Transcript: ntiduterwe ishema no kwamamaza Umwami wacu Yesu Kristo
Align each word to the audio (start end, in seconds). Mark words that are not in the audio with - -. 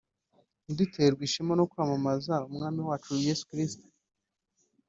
ntiduterwe 0.63 1.21
ishema 1.25 1.53
no 1.57 1.65
kwamamaza 1.71 2.33
Umwami 2.47 2.79
wacu 2.87 3.09
Yesu 3.27 3.43
Kristo 3.49 3.85